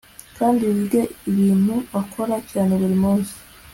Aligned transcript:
Kandi 0.37 0.61
wige 0.75 1.01
ibintu 1.29 1.75
akora 2.01 2.35
cyane 2.51 2.71
buri 2.81 2.97
munsi 3.03 3.35